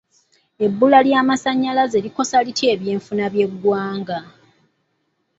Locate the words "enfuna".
2.95-3.25